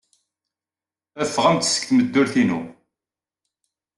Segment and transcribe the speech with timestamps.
[1.31, 2.61] Ffɣemt seg tmeddurt-inu.